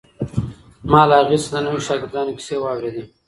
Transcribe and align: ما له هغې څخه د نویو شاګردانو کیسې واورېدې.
ما 0.91 1.01
له 1.09 1.15
هغې 1.21 1.37
څخه 1.43 1.49
د 1.53 1.57
نویو 1.65 1.85
شاګردانو 1.87 2.35
کیسې 2.37 2.55
واورېدې. 2.59 3.03